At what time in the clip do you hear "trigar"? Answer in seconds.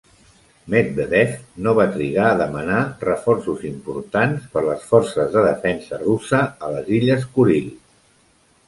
1.97-2.23